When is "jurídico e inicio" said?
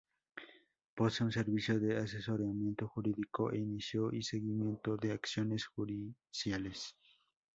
2.87-4.11